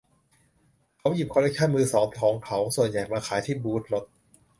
[0.97, 4.03] เขาหยิบคอลเล็กชั่นมือสองของเขาส่วนใหญ่มาขายที่บูทรถ